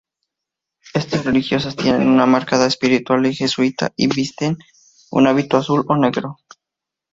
[0.95, 4.57] Estas religiosas tienen una marcada espiritualidad jesuita y visten
[5.11, 6.39] un hábito azul o negro.